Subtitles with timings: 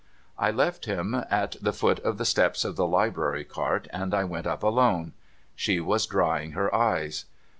[0.39, 4.23] I left him at the foot of the steps of the Library Cart, and I
[4.23, 5.13] went np alone.
[5.55, 7.25] She was drying her eyes.